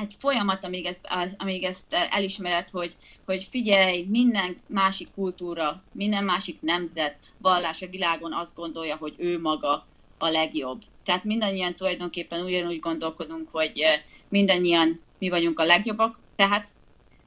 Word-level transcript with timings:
egy 0.00 0.16
folyamat, 0.18 0.64
amíg 0.64 0.86
ezt, 0.86 1.08
amíg 1.36 1.64
ezt 1.64 1.84
elismered, 2.10 2.68
hogy, 2.68 2.94
hogy 3.24 3.48
figyelj, 3.50 4.02
minden 4.02 4.56
másik 4.66 5.08
kultúra, 5.14 5.82
minden 5.92 6.24
másik 6.24 6.60
nemzet, 6.60 7.16
vallás 7.38 7.82
a 7.82 7.88
világon 7.88 8.32
azt 8.32 8.54
gondolja, 8.54 8.96
hogy 8.96 9.14
ő 9.16 9.40
maga 9.40 9.86
a 10.18 10.28
legjobb. 10.28 10.82
Tehát 11.04 11.24
mindannyian 11.24 11.74
tulajdonképpen 11.74 12.44
ugyanúgy 12.44 12.80
gondolkodunk, 12.80 13.48
hogy 13.50 13.82
mindannyian 14.28 15.00
mi 15.18 15.28
vagyunk 15.28 15.58
a 15.58 15.64
legjobbak, 15.64 16.18
tehát 16.36 16.68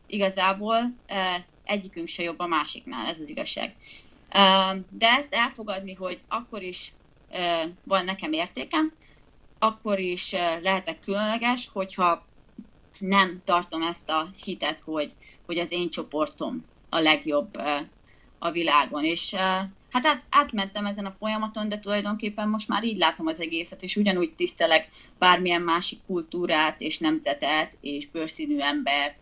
igazából 0.07 0.93
egyikünk 1.63 2.07
se 2.07 2.23
jobb 2.23 2.39
a 2.39 2.47
másiknál, 2.47 3.05
ez 3.05 3.19
az 3.21 3.29
igazság. 3.29 3.75
De 4.89 5.07
ezt 5.07 5.33
elfogadni, 5.33 5.93
hogy 5.93 6.19
akkor 6.27 6.61
is 6.61 6.93
van 7.83 8.05
nekem 8.05 8.33
értékem, 8.33 8.93
akkor 9.59 9.99
is 9.99 10.31
lehetek 10.61 10.99
különleges, 10.99 11.69
hogyha 11.73 12.25
nem 13.01 13.41
tartom 13.45 13.81
ezt 13.81 14.09
a 14.09 14.29
hitet, 14.43 14.79
hogy, 14.79 15.11
hogy 15.45 15.57
az 15.57 15.71
én 15.71 15.89
csoportom 15.89 16.65
a 16.89 16.99
legjobb 16.99 17.57
a 18.39 18.51
világon. 18.51 19.03
És 19.03 19.33
hát 19.89 20.05
át, 20.05 20.23
átmentem 20.29 20.85
ezen 20.85 21.05
a 21.05 21.15
folyamaton, 21.19 21.69
de 21.69 21.79
tulajdonképpen 21.79 22.49
most 22.49 22.67
már 22.67 22.83
így 22.83 22.97
látom 22.97 23.27
az 23.27 23.39
egészet, 23.39 23.83
és 23.83 23.95
ugyanúgy 23.95 24.33
tisztelek 24.33 24.89
bármilyen 25.19 25.61
másik 25.61 25.99
kultúrát, 26.07 26.81
és 26.81 26.97
nemzetet, 26.97 27.77
és 27.81 28.07
bőrszínű 28.11 28.59
embert, 28.59 29.15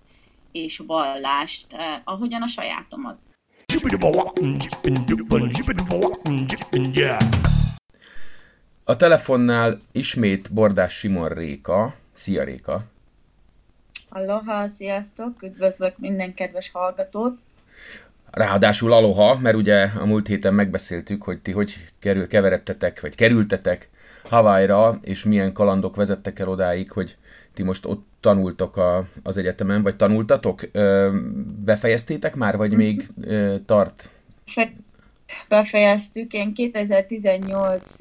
és 0.51 0.81
vallást, 0.85 1.67
ahogyan 2.03 2.41
a 2.41 2.47
sajátomat. 2.47 3.17
A 8.83 8.95
telefonnál 8.97 9.79
ismét 9.91 10.53
Bordás 10.53 10.93
Simon 10.93 11.27
Réka. 11.27 11.93
Szia 12.13 12.43
Réka! 12.43 12.83
Aloha, 14.11 14.67
sziasztok! 14.67 15.43
Üdvözlök 15.43 15.97
minden 15.97 16.33
kedves 16.33 16.69
hallgatót! 16.71 17.37
Ráadásul 18.31 18.93
aloha, 18.93 19.39
mert 19.39 19.55
ugye 19.55 19.89
a 19.99 20.05
múlt 20.05 20.27
héten 20.27 20.53
megbeszéltük, 20.53 21.23
hogy 21.23 21.39
ti 21.39 21.51
hogy 21.51 21.73
kerül, 21.99 22.27
keveredtetek, 22.27 23.01
vagy 23.01 23.15
kerültetek 23.15 23.89
Hawaii-ra, 24.29 24.99
és 25.01 25.23
milyen 25.23 25.53
kalandok 25.53 25.95
vezettek 25.95 26.39
el 26.39 26.47
odáig, 26.47 26.91
hogy 26.91 27.17
ti 27.53 27.63
most 27.63 27.85
ott 27.85 28.07
tanultok 28.19 28.77
a, 28.77 29.07
az 29.23 29.37
egyetemen, 29.37 29.81
vagy 29.81 29.95
tanultatok? 29.95 30.61
Ö, 30.71 31.09
befejeztétek 31.65 32.35
már, 32.35 32.57
vagy 32.57 32.71
még 32.71 33.07
ö, 33.21 33.55
tart? 33.65 34.09
Befejeztük. 35.47 36.33
Én 36.33 36.53
2018 36.53 37.95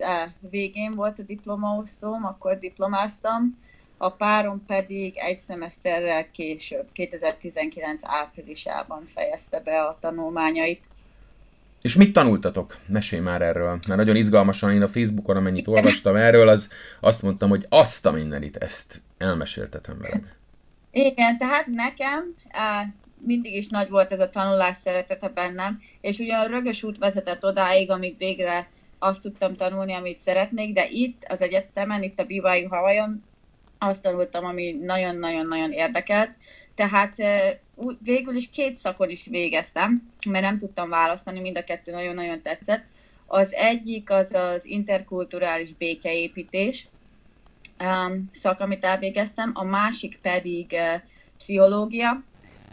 végén 0.50 0.94
volt 0.94 1.19
a 1.19 1.22
diplomaosztóm, 1.22 2.25
akkor 2.25 2.58
diplomáztam, 2.58 3.58
a 3.98 4.10
párom 4.10 4.64
pedig 4.66 5.16
egy 5.16 5.38
szemeszterrel 5.38 6.30
később, 6.30 6.86
2019 6.92 8.02
áprilisában 8.04 9.04
fejezte 9.06 9.60
be 9.60 9.82
a 9.82 9.98
tanulmányait. 10.00 10.82
És 11.82 11.94
mit 11.94 12.12
tanultatok? 12.12 12.76
Mesélj 12.86 13.22
már 13.22 13.42
erről, 13.42 13.69
mert 13.69 13.96
nagyon 13.96 14.16
izgalmasan 14.16 14.72
én 14.72 14.82
a 14.82 14.88
Facebookon, 14.88 15.36
amennyit 15.36 15.69
olvastam 15.69 16.16
erről, 16.16 16.48
az 16.48 16.70
azt 17.00 17.22
mondtam, 17.22 17.48
hogy 17.48 17.66
azt 17.69 18.06
a 18.06 18.10
mindenit, 18.10 18.56
ezt 18.56 19.00
elmeséltetem 19.19 19.98
veled. 20.00 20.36
Igen, 20.91 21.38
tehát 21.38 21.66
nekem 21.66 22.34
mindig 23.20 23.54
is 23.54 23.69
nagy 23.69 23.88
volt 23.88 24.12
ez 24.12 24.20
a 24.20 24.30
tanulás 24.30 24.76
szeretete 24.76 25.28
bennem, 25.28 25.80
és 26.00 26.19
ugyan 26.19 26.41
a 26.41 26.46
rögös 26.46 26.82
út 26.82 26.98
vezetett 26.98 27.44
odáig, 27.44 27.91
amíg 27.91 28.16
végre 28.19 28.69
azt 28.98 29.22
tudtam 29.22 29.56
tanulni, 29.56 29.92
amit 29.92 30.19
szeretnék, 30.19 30.72
de 30.72 30.88
itt 30.88 31.24
az 31.28 31.41
egyetemen, 31.41 32.02
itt 32.02 32.20
a 32.20 32.24
BYU 32.24 32.69
Hawaiion 32.69 33.24
azt 33.78 34.02
tanultam, 34.02 34.44
ami 34.44 34.72
nagyon-nagyon-nagyon 34.72 35.72
érdekelt. 35.72 36.30
Tehát 36.74 37.16
végül 38.02 38.34
is 38.34 38.50
két 38.50 38.74
szakon 38.74 39.10
is 39.10 39.26
végeztem, 39.30 40.10
mert 40.30 40.44
nem 40.44 40.58
tudtam 40.58 40.88
választani, 40.88 41.40
mind 41.40 41.56
a 41.56 41.64
kettő 41.64 41.92
nagyon-nagyon 41.92 42.42
tetszett. 42.42 42.84
Az 43.26 43.53
egyik 43.53 44.10
az 44.10 44.32
az 44.32 44.64
interkulturális 44.64 45.72
békeépítés 45.72 46.88
um, 47.80 48.30
szak, 48.32 48.60
amit 48.60 48.84
elvégeztem, 48.84 49.50
a 49.54 49.64
másik 49.64 50.19
pedig 50.22 50.76
pszichológia, 51.38 52.22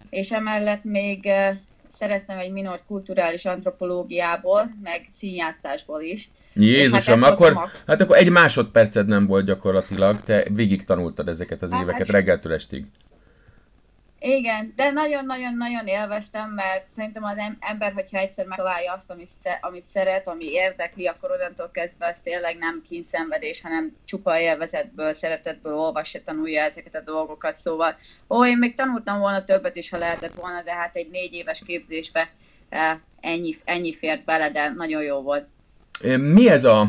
és 0.10 0.32
emellett 0.32 0.84
még 0.84 1.30
szereztem 1.90 2.38
egy 2.38 2.52
minort 2.52 2.86
kulturális 2.88 3.46
antropológiából, 3.46 4.76
meg 4.84 5.06
színjátszásból 5.18 6.02
is. 6.02 6.30
Jézusom, 6.56 7.22
hát 7.22 7.32
akkor, 7.32 7.70
hát 7.88 8.02
akkor 8.02 8.18
egy 8.18 8.32
másodperced 8.32 9.08
nem 9.08 9.28
volt 9.28 9.46
gyakorlatilag, 9.46 10.22
te 10.22 10.44
végig 10.52 10.86
tanultad 10.86 11.28
ezeket 11.28 11.62
az 11.62 11.72
hát, 11.72 11.82
éveket 11.82 12.10
reggeltől 12.10 12.54
estig. 12.54 12.86
Igen, 14.20 14.74
de 14.76 14.92
nagyon-nagyon-nagyon 14.92 15.88
élveztem, 15.88 16.50
mert 16.50 16.88
szerintem 16.88 17.24
az 17.24 17.36
ember, 17.60 17.94
hogyha 17.94 18.18
egyszer 18.18 18.46
megtalálja 18.46 18.94
azt, 18.94 19.10
amit, 19.10 19.30
amit 19.62 19.88
szeret, 19.88 20.28
ami 20.28 20.46
érdekli, 20.46 21.08
akkor 21.08 21.32
onnantól 21.32 21.70
kezdve 21.74 22.06
ez 22.06 22.18
tényleg 22.24 22.58
nem 22.58 22.84
kínszenvedés, 22.88 23.62
hanem 23.62 23.96
csupa 24.06 24.40
élvezetből, 24.40 25.14
szeretetből 25.14 25.74
olvassa, 25.74 26.20
tanulja 26.26 26.62
ezeket 26.62 26.96
a 26.96 27.12
dolgokat. 27.12 27.58
Szóval, 27.58 27.98
ó, 28.30 28.46
én 28.46 28.58
még 28.58 28.76
tanultam 28.76 29.20
volna 29.20 29.44
többet 29.44 29.76
is, 29.76 29.90
ha 29.90 29.98
lehetett 29.98 30.34
volna, 30.34 30.62
de 30.62 30.74
hát 30.74 30.96
egy 30.96 31.10
négy 31.10 31.34
éves 31.34 31.62
képzésbe 31.66 32.30
eh, 32.70 32.98
ennyi, 33.20 33.58
ennyi 33.64 33.96
fért 33.96 34.24
bele, 34.24 34.52
de 34.52 34.70
nagyon 34.70 35.04
jó 35.04 35.22
volt. 35.22 35.48
Mi 36.04 36.50
ez 36.50 36.64
a, 36.64 36.82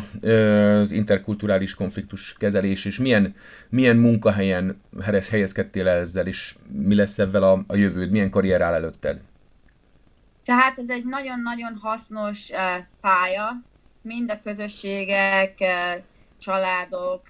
az 0.80 0.90
interkulturális 0.90 1.74
konfliktus 1.74 2.34
kezelés, 2.38 2.84
és 2.84 2.98
milyen, 2.98 3.34
milyen 3.68 3.96
munkahelyen 3.96 4.80
helyezkedtél 5.30 5.88
el 5.88 5.98
ezzel, 5.98 6.26
és 6.26 6.54
mi 6.68 6.94
lesz 6.94 7.18
ezzel 7.18 7.42
a, 7.42 7.64
a 7.66 7.76
jövőd, 7.76 8.10
milyen 8.10 8.30
karrier 8.30 8.60
áll 8.60 8.74
előtted? 8.74 9.20
Tehát 10.44 10.78
ez 10.78 10.88
egy 10.88 11.04
nagyon-nagyon 11.04 11.78
hasznos 11.82 12.50
pálya, 13.00 13.62
mind 14.02 14.30
a 14.30 14.40
közösségek, 14.42 15.54
családok, 16.38 17.22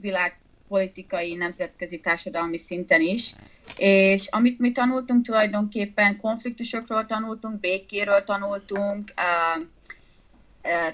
világpolitikai, 0.00 1.34
nemzetközi 1.34 2.00
társadalmi 2.00 2.58
szinten 2.58 3.00
is. 3.00 3.34
És 3.76 4.26
amit 4.26 4.58
mi 4.58 4.72
tanultunk 4.72 5.24
tulajdonképpen, 5.24 6.16
konfliktusokról 6.16 7.06
tanultunk, 7.06 7.60
békéről 7.60 8.24
tanultunk, 8.24 9.12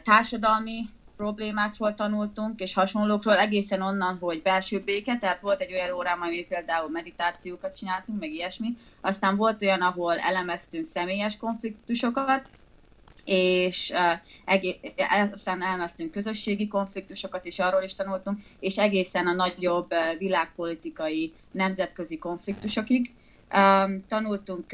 társadalmi 0.03 0.89
problémákról 1.17 1.95
tanultunk, 1.95 2.61
és 2.61 2.75
hasonlókról, 2.75 3.39
egészen 3.39 3.83
onnan, 3.83 4.19
hogy 4.21 4.43
belső 4.43 4.81
béke, 4.81 5.17
tehát 5.17 5.41
volt 5.41 5.61
egy 5.61 5.73
olyan 5.73 5.95
órám, 5.95 6.21
ami 6.21 6.47
például 6.49 6.91
meditációkat 6.91 7.77
csináltunk, 7.77 8.21
meg 8.21 8.33
ilyesmi, 8.33 8.77
aztán 9.01 9.37
volt 9.37 9.63
olyan, 9.63 9.81
ahol 9.81 10.19
elemeztünk 10.19 10.87
személyes 10.87 11.37
konfliktusokat, 11.37 12.49
és 13.25 13.93
uh, 14.47 15.33
aztán 15.33 15.63
elmeztünk 15.63 16.11
közösségi 16.11 16.69
konfliktusokat, 16.69 17.47
és 17.47 17.59
arról 17.59 17.83
is 17.83 17.95
tanultunk, 17.95 18.39
és 18.61 18.77
egészen 18.79 19.27
a 19.27 19.33
nagyobb 19.33 19.91
világpolitikai, 20.19 21.33
nemzetközi 21.51 22.19
konfliktusokig. 22.19 23.13
Tanultunk 24.09 24.65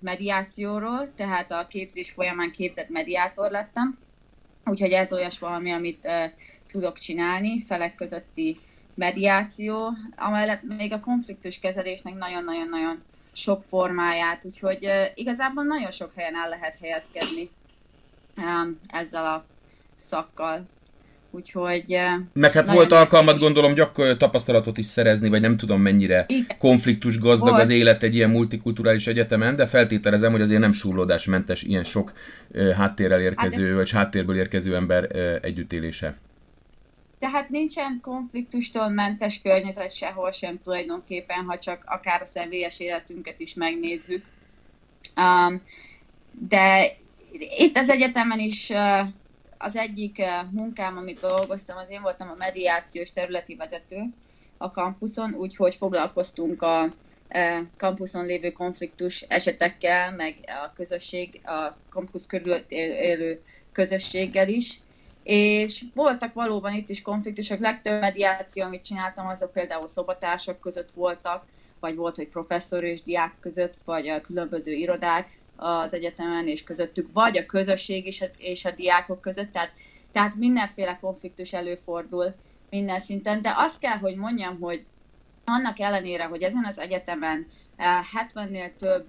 mediációról, 0.00 1.12
tehát 1.16 1.50
a 1.52 1.66
képzés 1.66 2.10
folyamán 2.10 2.50
képzett 2.50 2.88
mediátor 2.88 3.50
lettem, 3.50 3.98
Úgyhogy 4.64 4.90
ez 4.92 5.12
olyas 5.12 5.38
valami, 5.38 5.72
amit 5.72 6.04
uh, 6.04 6.24
tudok 6.72 6.98
csinálni, 6.98 7.62
felek 7.62 7.94
közötti 7.94 8.60
mediáció, 8.94 9.90
amellett 10.16 10.62
még 10.62 10.92
a 10.92 11.00
konfliktus 11.00 11.58
kezelésnek 11.58 12.14
nagyon-nagyon-nagyon 12.14 13.02
sok 13.32 13.64
formáját, 13.68 14.44
úgyhogy 14.44 14.86
uh, 14.86 15.04
igazából 15.14 15.64
nagyon 15.64 15.90
sok 15.90 16.12
helyen 16.14 16.36
el 16.36 16.48
lehet 16.48 16.78
helyezkedni 16.80 17.50
um, 18.36 18.78
ezzel 18.88 19.24
a 19.24 19.44
szakkal. 19.96 20.66
Úgyhogy... 21.34 21.96
Meg 22.32 22.52
hát 22.52 22.70
volt 22.70 22.92
alkalmat 22.92 23.38
gondolom 23.38 23.74
gyak 23.74 24.16
tapasztalatot 24.16 24.78
is 24.78 24.86
szerezni, 24.86 25.28
vagy 25.28 25.40
nem 25.40 25.56
tudom 25.56 25.80
mennyire 25.80 26.24
Igen. 26.28 26.56
konfliktus 26.58 27.18
gazdag 27.18 27.50
volt. 27.50 27.62
az 27.62 27.68
élet 27.68 28.02
egy 28.02 28.14
ilyen 28.14 28.30
multikulturális 28.30 29.06
egyetemen, 29.06 29.56
de 29.56 29.66
feltételezem, 29.66 30.32
hogy 30.32 30.40
azért 30.40 30.60
nem 30.60 30.72
súrlódásmentes 30.72 31.62
ilyen 31.62 31.84
sok 31.84 32.12
háttérrel 32.76 33.20
érkező, 33.20 33.66
hát, 33.66 33.74
vagy 33.74 33.90
háttérből 33.90 34.36
érkező 34.36 34.74
ember 34.74 35.08
együttélése. 35.42 36.16
Tehát 37.18 37.48
nincsen 37.48 37.98
konfliktustól 38.02 38.88
mentes 38.88 39.40
környezet 39.42 39.94
sehol 39.94 40.30
sem 40.32 40.60
tulajdonképpen, 40.64 41.44
ha 41.44 41.58
csak 41.58 41.82
akár 41.86 42.20
a 42.20 42.24
személyes 42.24 42.80
életünket 42.80 43.40
is 43.40 43.54
megnézzük. 43.54 44.24
Um, 45.16 45.62
de 46.48 46.94
itt 47.58 47.76
az 47.76 47.88
egyetemen 47.88 48.38
is 48.38 48.70
uh, 48.70 49.08
az 49.64 49.76
egyik 49.76 50.18
eh, 50.18 50.42
munkám, 50.50 50.96
amit 50.96 51.20
dolgoztam, 51.20 51.76
az 51.76 51.86
én 51.88 52.02
voltam 52.02 52.28
a 52.28 52.34
mediációs 52.38 53.12
területi 53.12 53.54
vezető 53.54 54.02
a 54.56 54.70
kampuszon, 54.70 55.34
úgyhogy 55.34 55.74
foglalkoztunk 55.74 56.62
a 56.62 56.88
eh, 57.28 57.60
kampuszon 57.76 58.26
lévő 58.26 58.52
konfliktus 58.52 59.20
esetekkel, 59.20 60.12
meg 60.12 60.36
a 60.46 60.72
közösség, 60.74 61.40
a 61.44 61.76
kampusz 61.90 62.26
körül 62.26 62.52
élő 62.68 63.42
közösséggel 63.72 64.48
is. 64.48 64.80
És 65.22 65.84
voltak 65.94 66.34
valóban 66.34 66.72
itt 66.74 66.88
is 66.88 67.02
konfliktusok, 67.02 67.60
legtöbb 67.60 68.00
mediáció, 68.00 68.64
amit 68.64 68.84
csináltam, 68.84 69.26
azok 69.26 69.52
például 69.52 69.86
szobatársak 69.86 70.60
között 70.60 70.90
voltak, 70.94 71.44
vagy 71.80 71.94
volt, 71.94 72.16
hogy 72.16 72.28
professzor 72.28 72.84
és 72.84 73.02
diák 73.02 73.34
között, 73.40 73.74
vagy 73.84 74.08
a 74.08 74.20
különböző 74.20 74.72
irodák 74.72 75.38
az 75.56 75.92
egyetemen 75.92 76.48
és 76.48 76.64
közöttük, 76.64 77.08
vagy 77.12 77.38
a 77.38 77.46
közösség 77.46 78.06
és 78.06 78.20
a, 78.20 78.26
és 78.38 78.64
a 78.64 78.70
diákok 78.70 79.20
között, 79.20 79.52
tehát, 79.52 79.70
tehát 80.12 80.34
mindenféle 80.34 80.98
konfliktus 81.00 81.52
előfordul 81.52 82.34
minden 82.70 83.00
szinten, 83.00 83.42
de 83.42 83.54
azt 83.56 83.78
kell, 83.78 83.98
hogy 83.98 84.16
mondjam, 84.16 84.60
hogy 84.60 84.84
annak 85.44 85.80
ellenére, 85.80 86.24
hogy 86.24 86.42
ezen 86.42 86.64
az 86.64 86.78
egyetemen 86.78 87.46
70-nél 87.78 88.62
eh, 88.62 88.70
több 88.78 89.06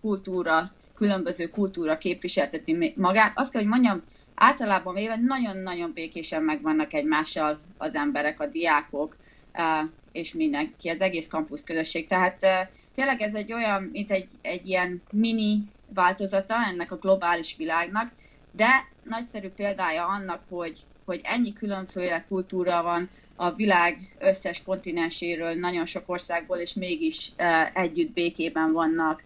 kultúra, 0.00 0.72
különböző 0.94 1.50
kultúra 1.50 1.98
képviselteti 1.98 2.92
magát, 2.96 3.32
azt 3.34 3.52
kell, 3.52 3.60
hogy 3.60 3.70
mondjam, 3.70 4.02
általában 4.34 4.94
véve 4.94 5.16
nagyon-nagyon 5.16 5.92
békésen 5.92 6.42
megvannak 6.42 6.92
egymással 6.92 7.60
az 7.76 7.94
emberek, 7.94 8.40
a 8.40 8.46
diákok, 8.46 9.16
eh, 9.52 9.80
és 10.12 10.32
mindenki, 10.32 10.88
az 10.88 11.00
egész 11.00 11.28
kampusz 11.28 11.64
közösség. 11.64 12.06
Tehát 12.06 12.42
eh, 12.42 12.68
tényleg 12.94 13.20
ez 13.20 13.34
egy 13.34 13.52
olyan, 13.52 13.82
mint 13.82 14.10
egy, 14.10 14.28
egy 14.42 14.68
ilyen 14.68 15.02
mini 15.10 15.62
változata 15.94 16.54
ennek 16.68 16.92
a 16.92 16.96
globális 16.96 17.56
világnak, 17.56 18.10
de 18.50 18.88
nagyszerű 19.02 19.48
példája 19.48 20.06
annak, 20.06 20.42
hogy, 20.48 20.78
hogy 21.04 21.20
ennyi 21.22 21.52
különféle 21.52 22.24
kultúra 22.28 22.82
van 22.82 23.08
a 23.36 23.52
világ 23.52 24.14
összes 24.18 24.62
kontinenséről, 24.62 25.54
nagyon 25.54 25.86
sok 25.86 26.02
országból, 26.06 26.56
és 26.56 26.74
mégis 26.74 27.32
uh, 27.38 27.78
együtt 27.82 28.12
békében 28.12 28.72
vannak, 28.72 29.22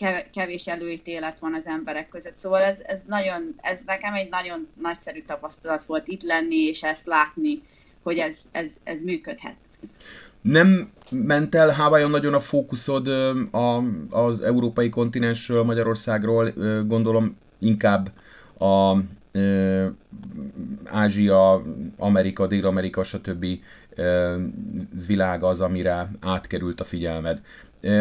uh, 0.00 0.30
kevés 0.32 0.66
előítélet 0.66 1.38
van 1.38 1.54
az 1.54 1.66
emberek 1.66 2.08
között. 2.08 2.36
Szóval 2.36 2.62
ez, 2.62 2.80
ez, 2.80 3.02
nagyon, 3.06 3.54
ez 3.60 3.80
nekem 3.86 4.14
egy 4.14 4.28
nagyon 4.28 4.68
nagyszerű 4.80 5.22
tapasztalat 5.22 5.84
volt 5.84 6.08
itt 6.08 6.22
lenni, 6.22 6.56
és 6.56 6.82
ezt 6.82 7.06
látni, 7.06 7.62
hogy 8.02 8.18
ez, 8.18 8.38
ez, 8.50 8.70
ez 8.84 9.02
működhet. 9.02 9.56
Nem 10.42 10.90
ment 11.10 11.54
el 11.54 11.68
Hávályon 11.68 12.10
nagyon 12.10 12.34
a 12.34 12.40
fókuszod 12.40 13.08
a, 13.50 13.82
az 14.10 14.40
európai 14.40 14.88
kontinensről, 14.88 15.62
Magyarországról, 15.62 16.52
gondolom 16.86 17.36
inkább 17.58 18.10
a 18.58 18.96
Ázsia, 20.84 21.62
Amerika, 21.98 22.46
Dél-Amerika, 22.46 23.02
stb. 23.02 23.46
világ 25.06 25.42
az, 25.42 25.60
amire 25.60 26.10
átkerült 26.20 26.80
a 26.80 26.84
figyelmed. 26.84 27.42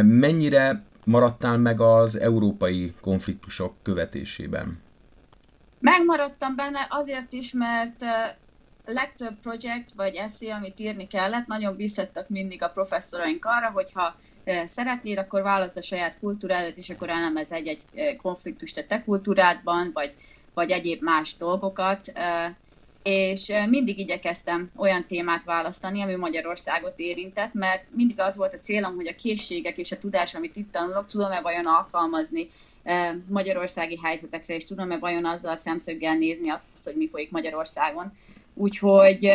Mennyire 0.03 0.83
maradtál 1.03 1.57
meg 1.57 1.81
az 1.81 2.19
európai 2.19 2.93
konfliktusok 3.01 3.73
követésében? 3.81 4.79
Megmaradtam 5.79 6.55
benne 6.55 6.87
azért 6.89 7.33
is, 7.33 7.51
mert 7.53 8.03
legtöbb 8.93 9.39
projekt 9.41 9.89
vagy 9.95 10.15
eszé, 10.15 10.49
amit 10.49 10.79
írni 10.79 11.07
kellett, 11.07 11.47
nagyon 11.47 11.75
bíztattak 11.75 12.29
mindig 12.29 12.63
a 12.63 12.69
professzoraink 12.69 13.45
arra, 13.45 13.71
hogyha 13.71 14.15
szeretnél, 14.65 15.17
akkor 15.17 15.41
válaszd 15.41 15.77
a 15.77 15.81
saját 15.81 16.19
kultúrádat, 16.19 16.77
és 16.77 16.89
akkor 16.89 17.09
elemez 17.09 17.51
egy-egy 17.51 17.81
konfliktust 18.21 18.77
a 18.77 18.85
te 18.85 19.03
kultúrádban, 19.03 19.89
vagy 19.93 20.13
vagy 20.59 20.71
egyéb 20.71 21.03
más 21.03 21.37
dolgokat, 21.37 22.11
és 23.03 23.51
mindig 23.69 23.99
igyekeztem 23.99 24.71
olyan 24.75 25.05
témát 25.05 25.43
választani, 25.43 26.01
ami 26.01 26.15
Magyarországot 26.15 26.93
érintett, 26.95 27.53
mert 27.53 27.85
mindig 27.95 28.19
az 28.19 28.35
volt 28.35 28.53
a 28.53 28.59
célom, 28.59 28.95
hogy 28.95 29.07
a 29.07 29.15
készségek 29.15 29.77
és 29.77 29.91
a 29.91 29.97
tudás, 29.97 30.35
amit 30.35 30.55
itt 30.55 30.71
tanulok, 30.71 31.07
tudom-e 31.07 31.41
vajon 31.41 31.65
alkalmazni 31.65 32.47
magyarországi 33.27 33.99
helyzetekre, 34.03 34.55
és 34.55 34.65
tudom-e 34.65 34.97
vajon 34.97 35.25
azzal 35.25 35.55
szemszöggel 35.55 36.15
nézni 36.15 36.49
azt, 36.49 36.83
hogy 36.83 36.95
mi 36.95 37.09
folyik 37.09 37.31
Magyarországon. 37.31 38.13
Úgyhogy 38.59 39.31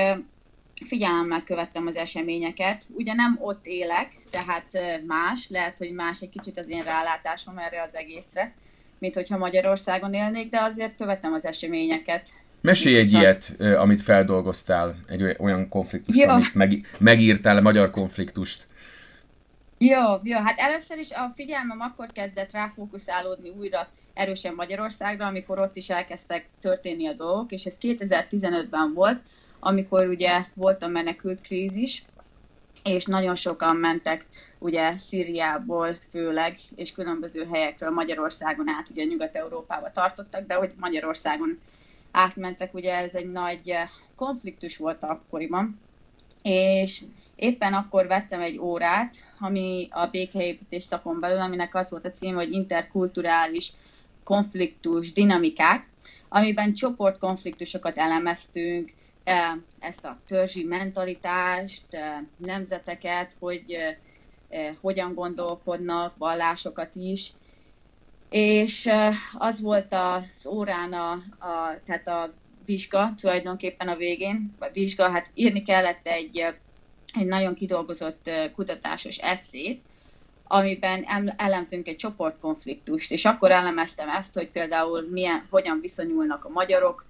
figyelemmel 0.87 1.43
követtem 1.45 1.87
az 1.87 1.97
eseményeket. 1.97 2.83
Ugye 2.89 3.15
nem 3.15 3.39
ott 3.41 3.67
élek, 3.67 4.13
tehát 4.31 4.79
más, 5.07 5.49
lehet, 5.49 5.79
hogy 5.79 5.93
más 5.93 6.21
egy 6.21 6.31
kicsit 6.31 6.59
az 6.59 6.69
én 6.69 6.83
rálátásom 6.83 7.59
erre 7.59 7.83
az 7.83 7.95
egészre, 7.95 8.55
mint 8.99 9.15
hogyha 9.15 9.39
Magyarországon 9.39 10.15
élnék, 10.15 10.51
de 10.51 10.61
azért 10.61 10.97
követem 10.97 11.33
az 11.33 11.45
eseményeket. 11.45 12.29
Mesélj 12.61 12.97
egy 12.97 13.13
ilyet, 13.13 13.57
amit 13.77 14.03
feldolgoztál, 14.03 14.97
egy 15.09 15.37
olyan 15.39 15.69
konfliktust, 15.69 16.19
ja. 16.19 16.33
amit 16.33 16.55
meg, 16.55 16.87
megírtál, 16.99 17.61
magyar 17.61 17.91
konfliktust. 17.91 18.67
Jó, 19.79 20.01
jó, 20.23 20.39
hát 20.39 20.59
először 20.59 20.99
is 20.99 21.11
a 21.11 21.33
figyelmem 21.35 21.81
akkor 21.81 22.07
kezdett 22.13 22.53
ráfókuszálódni 22.53 23.49
újra 23.49 23.89
erősen 24.15 24.55
Magyarországra, 24.55 25.27
amikor 25.27 25.59
ott 25.59 25.77
is 25.77 25.91
elkezdtek 25.91 26.49
történni 26.61 27.07
a 27.07 27.13
dolgok, 27.13 27.53
és 27.53 27.65
ez 27.65 27.77
2015-ben 27.81 28.93
volt, 28.95 29.21
amikor 29.59 30.09
ugye 30.09 30.45
volt 30.55 30.83
a 30.83 30.87
menekült 30.87 31.41
krízis, 31.41 32.05
és 32.85 33.05
nagyon 33.05 33.35
sokan 33.35 33.77
mentek 33.77 34.27
ugye 34.59 34.97
Szíriából 34.97 35.99
főleg, 36.11 36.57
és 36.77 36.93
különböző 36.93 37.49
helyekről 37.53 37.91
Magyarországon 37.91 38.69
át, 38.69 38.89
ugye 38.91 39.05
Nyugat-Európába 39.05 39.91
tartottak, 39.91 40.47
de 40.47 40.55
hogy 40.55 40.73
Magyarországon 40.77 41.59
átmentek, 42.11 42.75
ugye 42.75 42.95
ez 42.95 43.15
egy 43.15 43.31
nagy 43.31 43.75
konfliktus 44.17 44.77
volt 44.77 45.03
akkoriban, 45.03 45.81
és 46.43 47.03
éppen 47.37 47.73
akkor 47.73 48.07
vettem 48.07 48.41
egy 48.41 48.59
órát, 48.59 49.15
ami 49.39 49.89
a 49.91 50.07
békeépítés 50.07 50.83
szakon 50.83 51.21
belül, 51.21 51.41
aminek 51.41 51.75
az 51.75 51.91
volt 51.91 52.05
a 52.05 52.13
cím, 52.13 52.35
hogy 52.35 52.53
interkulturális 52.53 53.73
konfliktus 54.25 55.13
dinamikák, 55.13 55.89
amiben 56.29 56.75
csoportkonfliktusokat 56.75 57.99
elemeztünk, 57.99 58.93
eh, 59.25 59.53
ezt 59.79 60.05
a 60.05 60.19
törzsi 60.27 60.63
mentalitást, 60.63 61.83
eh, 61.91 62.19
nemzeteket, 62.37 63.37
hogy 63.39 63.77
Eh, 64.55 64.75
hogyan 64.81 65.15
gondolkodnak, 65.15 66.17
vallásokat 66.17 66.95
is. 66.95 67.33
És 68.31 68.91
az 69.33 69.61
volt 69.61 69.93
az 69.93 70.47
órán 70.47 70.93
a, 70.93 71.13
a, 71.39 71.81
tehát 71.85 72.09
a 72.09 72.33
vizsga 72.65 73.15
tulajdonképpen 73.21 73.89
a 73.89 73.97
végén, 73.97 74.55
a 74.59 74.69
vizsga, 74.73 75.11
hát 75.11 75.31
írni 75.35 75.63
kellett 75.63 76.07
egy, 76.07 76.39
egy 77.13 77.27
nagyon 77.27 77.55
kidolgozott 77.55 78.31
kutatásos 78.55 79.17
eszét, 79.17 79.83
amiben 80.47 81.05
elemzünk 81.37 81.89
egy 81.89 81.97
csoportkonfliktust, 81.97 83.11
és 83.11 83.25
akkor 83.25 83.51
elemeztem 83.51 84.09
ezt, 84.09 84.35
hogy 84.35 84.49
például 84.49 85.09
milyen, 85.11 85.47
hogyan 85.51 85.81
viszonyulnak 85.81 86.45
a 86.45 86.49
magyarok 86.49 87.05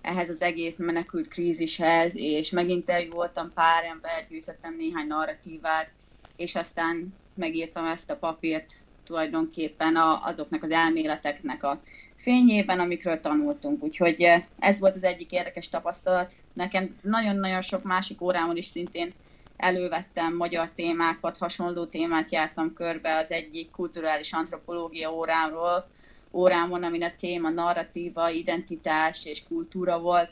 ehhez 0.00 0.30
az 0.30 0.42
egész 0.42 0.78
menekült 0.78 1.28
krízishez, 1.28 2.12
és 2.14 2.50
meginterjúoltam 2.50 3.52
pár 3.52 3.84
embert, 3.84 4.28
gyűjtöttem 4.28 4.76
néhány 4.76 5.06
narratívát, 5.06 5.92
és 6.36 6.54
aztán 6.54 7.14
megírtam 7.34 7.84
ezt 7.84 8.10
a 8.10 8.16
papírt 8.16 8.72
tulajdonképpen 9.04 9.96
azoknak 10.22 10.62
az 10.62 10.70
elméleteknek 10.70 11.62
a 11.62 11.80
fényében, 12.16 12.80
amikről 12.80 13.20
tanultunk. 13.20 13.82
Úgyhogy 13.82 14.22
eh, 14.22 14.42
ez 14.58 14.78
volt 14.78 14.94
az 14.94 15.02
egyik 15.02 15.32
érdekes 15.32 15.68
tapasztalat. 15.68 16.32
Nekem 16.52 16.96
nagyon-nagyon 17.02 17.62
sok 17.62 17.82
másik 17.82 18.20
órámon 18.22 18.56
is 18.56 18.66
szintén 18.66 19.12
elővettem 19.58 20.36
magyar 20.36 20.70
témákat, 20.70 21.36
hasonló 21.36 21.86
témát 21.86 22.32
jártam 22.32 22.74
körbe 22.74 23.16
az 23.16 23.30
egyik 23.30 23.70
kulturális 23.70 24.32
antropológia 24.32 25.14
órámról, 25.14 25.88
órámon, 26.32 26.82
amin 26.82 27.02
a 27.02 27.12
téma 27.18 27.50
narratíva, 27.50 28.30
identitás 28.30 29.24
és 29.24 29.42
kultúra 29.48 29.98
volt. 29.98 30.30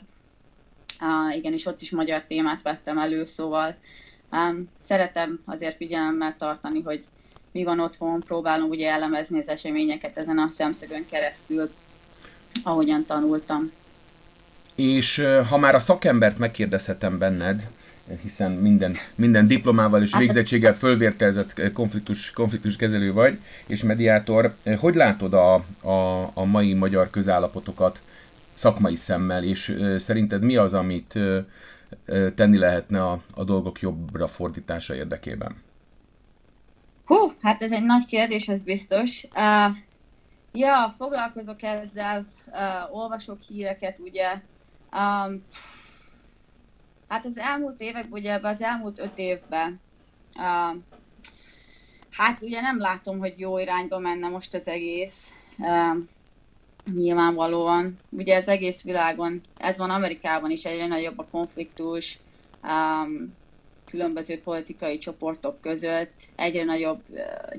Uh, 0.99 1.35
igen, 1.35 1.53
és 1.53 1.65
ott 1.65 1.81
is 1.81 1.91
magyar 1.91 2.23
témát 2.27 2.61
vettem 2.61 2.97
elő, 2.97 3.25
szóval 3.25 3.75
um, 4.31 4.69
szeretem 4.83 5.39
azért 5.45 5.75
figyelemmel 5.75 6.35
tartani, 6.37 6.81
hogy 6.81 7.05
mi 7.51 7.63
van 7.63 7.79
otthon, 7.79 8.19
próbálom 8.19 8.69
ugye 8.69 8.91
elemezni 8.91 9.39
az 9.39 9.47
eseményeket 9.47 10.17
ezen 10.17 10.37
a 10.37 10.47
szemszögön 10.47 11.05
keresztül, 11.09 11.71
ahogyan 12.63 13.05
tanultam. 13.05 13.71
És 14.75 15.23
ha 15.49 15.57
már 15.57 15.75
a 15.75 15.79
szakembert 15.79 16.37
megkérdezhetem 16.37 17.17
benned, 17.17 17.67
hiszen 18.21 18.51
minden, 18.51 18.95
minden 19.15 19.47
diplomával 19.47 20.01
és 20.01 20.11
hát- 20.11 20.21
végzettséggel 20.21 20.73
fölvértelzett 20.73 21.71
konfliktus, 21.73 22.31
konfliktus 22.31 22.75
kezelő 22.75 23.13
vagy, 23.13 23.39
és 23.67 23.83
mediátor. 23.83 24.55
Hogy 24.77 24.95
látod 24.95 25.33
a, 25.33 25.53
a, 25.81 26.31
a 26.33 26.45
mai 26.45 26.73
magyar 26.73 27.09
közállapotokat 27.09 28.01
szakmai 28.53 28.95
szemmel, 28.95 29.43
és 29.43 29.77
szerinted 29.97 30.43
mi 30.43 30.55
az, 30.55 30.73
amit 30.73 31.19
tenni 32.35 32.57
lehetne 32.57 33.03
a, 33.03 33.21
a 33.35 33.43
dolgok 33.43 33.79
jobbra 33.79 34.27
fordítása 34.27 34.95
érdekében? 34.95 35.55
Hú, 37.05 37.31
hát 37.41 37.61
ez 37.61 37.71
egy 37.71 37.83
nagy 37.83 38.05
kérdés, 38.05 38.47
ez 38.47 38.59
biztos. 38.59 39.23
Uh, 39.33 39.75
ja, 40.53 40.93
foglalkozok 40.97 41.63
ezzel, 41.63 42.25
uh, 42.47 42.95
olvasok 42.95 43.41
híreket, 43.41 43.99
ugye. 43.99 44.41
Um, 44.91 45.43
Hát 47.07 47.25
az 47.25 47.37
elmúlt 47.37 47.81
évek, 47.81 48.05
ugye 48.09 48.39
az 48.41 48.61
elmúlt 48.61 48.99
öt 48.99 49.17
évben, 49.17 49.79
uh, 50.35 50.77
hát 52.09 52.41
ugye 52.41 52.61
nem 52.61 52.79
látom, 52.79 53.19
hogy 53.19 53.33
jó 53.37 53.57
irányba 53.57 53.99
menne 53.99 54.27
most 54.27 54.53
az 54.53 54.67
egész. 54.67 55.31
Uh, 55.57 55.97
nyilvánvalóan. 56.95 57.97
Ugye 58.09 58.37
az 58.37 58.47
egész 58.47 58.81
világon, 58.81 59.41
ez 59.57 59.77
van 59.77 59.89
Amerikában 59.89 60.51
is 60.51 60.63
egyre 60.65 60.87
nagyobb 60.87 61.19
a 61.19 61.27
konfliktus. 61.31 62.19
Um, 62.63 63.35
különböző 63.89 64.41
politikai 64.41 64.97
csoportok 64.97 65.61
között, 65.61 66.13
egyre 66.35 66.63
nagyobb 66.63 67.01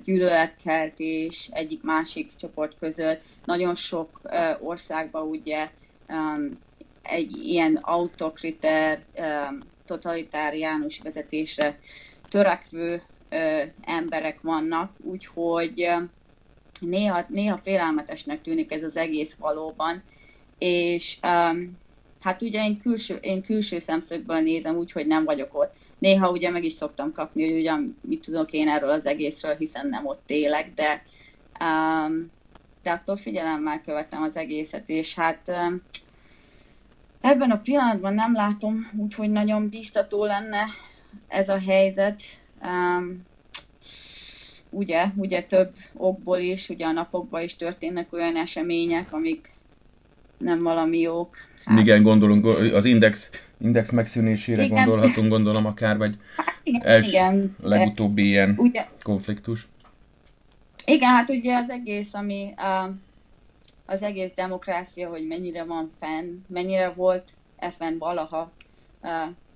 gyűlöletkeltés 0.04 1.48
egyik-másik 1.52 2.30
csoport 2.40 2.78
között. 2.78 3.22
Nagyon 3.44 3.74
sok 3.74 4.20
országban 4.60 5.28
ugye 5.28 5.68
egy 7.08 7.36
ilyen 7.36 7.78
autokriter, 7.82 8.98
totalitáriánus 9.86 11.00
vezetésre 11.02 11.78
törekvő 12.28 13.02
emberek 13.84 14.40
vannak, 14.40 14.90
úgyhogy 15.02 15.88
néha, 16.80 17.24
néha 17.28 17.56
félelmetesnek 17.56 18.42
tűnik 18.42 18.72
ez 18.72 18.82
az 18.82 18.96
egész 18.96 19.34
valóban, 19.38 20.02
és 20.58 21.18
um, 21.22 21.78
hát 22.20 22.42
ugye 22.42 22.64
én 22.64 22.80
külső, 22.80 23.14
én 23.14 23.42
külső 23.42 23.78
szemszögből 23.78 24.40
nézem 24.40 24.76
úgy, 24.76 24.92
hogy 24.92 25.06
nem 25.06 25.24
vagyok 25.24 25.58
ott. 25.58 25.74
Néha 25.98 26.30
ugye 26.30 26.50
meg 26.50 26.64
is 26.64 26.72
szoktam 26.72 27.12
kapni, 27.12 27.50
hogy 27.50 27.60
ugyan 27.60 27.98
mit 28.00 28.20
tudok 28.20 28.52
én 28.52 28.68
erről 28.68 28.90
az 28.90 29.06
egészről, 29.06 29.56
hiszen 29.56 29.88
nem 29.88 30.06
ott 30.06 30.30
élek, 30.30 30.74
de, 30.74 31.02
um, 31.60 32.30
de 32.82 32.90
attól 32.90 33.16
figyelemmel 33.16 33.80
követem 33.84 34.22
az 34.22 34.36
egészet, 34.36 34.88
és 34.88 35.14
hát 35.14 35.48
um, 35.48 35.82
ebben 37.20 37.50
a 37.50 37.58
pillanatban 37.58 38.14
nem 38.14 38.32
látom 38.32 38.90
úgy, 38.96 39.14
hogy 39.14 39.30
nagyon 39.30 39.68
biztató 39.68 40.24
lenne 40.24 40.64
ez 41.28 41.48
a 41.48 41.58
helyzet. 41.58 42.22
Um, 42.62 43.26
ugye, 44.70 45.06
ugye 45.16 45.42
több 45.42 45.72
okból 45.96 46.38
is, 46.38 46.68
ugye 46.68 46.86
a 46.86 46.92
napokban 46.92 47.42
is 47.42 47.56
történnek 47.56 48.12
olyan 48.12 48.36
események, 48.36 49.12
amik 49.12 49.50
nem 50.38 50.62
valami 50.62 50.98
jók. 50.98 51.36
Hát, 51.64 51.78
igen, 51.78 52.02
gondolunk, 52.02 52.46
az 52.74 52.84
index, 52.84 53.30
index 53.60 53.90
megszűnésére 53.90 54.62
igen. 54.62 54.84
gondolhatunk, 54.84 55.28
gondolom 55.28 55.66
akár, 55.66 55.96
vagy 55.96 56.16
hát 56.36 56.60
igen, 56.62 56.82
els, 56.82 57.08
igen. 57.08 57.50
legutóbbi 57.62 58.26
ilyen 58.26 58.54
ugye, 58.56 58.86
konfliktus. 59.02 59.68
Igen, 60.84 61.10
hát 61.10 61.28
ugye 61.28 61.56
az 61.56 61.70
egész, 61.70 62.14
ami 62.14 62.54
az 63.90 64.02
egész 64.02 64.30
demokrácia, 64.34 65.08
hogy 65.08 65.26
mennyire 65.26 65.64
van 65.64 65.92
fenn, 66.00 66.38
mennyire 66.46 66.90
volt 66.90 67.32
e 67.56 67.70
fenn 67.70 67.98
valaha 67.98 68.52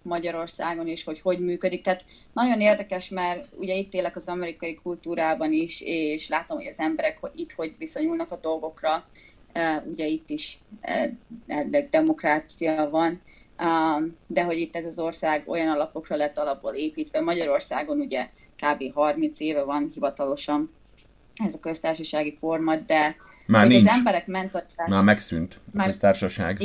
Magyarországon 0.02 0.88
is, 0.88 1.04
hogy 1.04 1.20
hogy 1.20 1.40
működik. 1.40 1.82
Tehát 1.82 2.04
nagyon 2.32 2.60
érdekes, 2.60 3.08
mert 3.08 3.48
ugye 3.56 3.74
itt 3.74 3.94
élek 3.94 4.16
az 4.16 4.26
amerikai 4.26 4.74
kultúrában 4.74 5.52
is, 5.52 5.80
és 5.80 6.28
látom, 6.28 6.56
hogy 6.56 6.66
az 6.66 6.78
emberek 6.78 7.18
itt 7.34 7.52
hogy 7.52 7.74
viszonyulnak 7.78 8.30
a 8.30 8.38
dolgokra. 8.42 9.06
Ugye 9.84 10.06
itt 10.06 10.30
is 10.30 10.58
demokrácia 11.90 12.88
van, 12.90 13.20
de 14.26 14.42
hogy 14.42 14.58
itt 14.58 14.76
ez 14.76 14.84
az 14.84 14.98
ország 14.98 15.48
olyan 15.48 15.68
alapokra 15.68 16.16
lett 16.16 16.38
alapból 16.38 16.74
építve. 16.74 17.20
Magyarországon 17.20 18.00
ugye 18.00 18.28
kb. 18.56 18.92
30 18.94 19.40
éve 19.40 19.62
van 19.62 19.90
hivatalosan 19.94 20.70
ez 21.44 21.54
a 21.54 21.60
köztársasági 21.60 22.36
forma, 22.40 22.76
de 22.76 23.16
már 23.46 23.66
nincs. 23.66 23.88
az 23.88 23.96
emberek 23.96 24.26
mentalitása... 24.26 24.90
Már 24.90 25.04
megszűnt 25.04 25.60
a 25.74 25.84
köztársaság. 25.84 26.58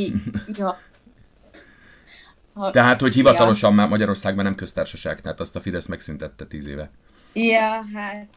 ja, 0.57 0.79
ha, 2.53 2.69
Tehát, 2.69 3.01
hogy 3.01 3.13
hivatalosan 3.13 3.69
ja. 3.69 3.75
már 3.75 3.87
Magyarországban 3.87 4.43
nem 4.43 4.55
köztársaság, 4.55 5.21
tehát 5.21 5.39
azt 5.39 5.55
a 5.55 5.59
Fidesz 5.59 5.85
megszüntette 5.85 6.45
tíz 6.45 6.67
éve. 6.67 6.89
Ja, 7.33 7.83
hát 7.93 8.27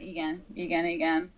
igen, 0.00 0.42
igen, 0.54 0.84
igen. 0.84 1.30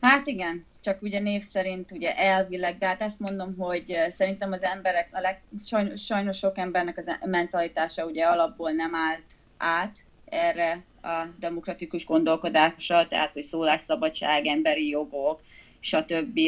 Hát 0.00 0.26
igen, 0.26 0.64
csak 0.80 1.02
ugye 1.02 1.20
név 1.20 1.44
szerint 1.44 1.90
ugye 1.90 2.16
elvileg, 2.16 2.78
de 2.78 2.86
hát 2.86 3.00
ezt 3.00 3.20
mondom, 3.20 3.56
hogy 3.58 3.96
szerintem 4.10 4.52
az 4.52 4.62
emberek, 4.62 5.08
a 5.12 5.20
leg, 5.20 5.42
sajnos, 5.66 6.04
sajnos 6.04 6.38
sok 6.38 6.58
embernek 6.58 6.98
az 6.98 7.28
mentalitása 7.30 8.06
ugye 8.06 8.24
alapból 8.24 8.70
nem 8.70 8.94
állt 8.94 9.22
át 9.56 9.96
erre 10.32 10.82
a 11.02 11.26
demokratikus 11.38 12.04
gondolkodásra, 12.04 13.06
tehát 13.06 13.32
hogy 13.32 13.42
szólásszabadság, 13.42 14.46
emberi 14.46 14.88
jogok, 14.88 15.40
stb. 15.80 16.40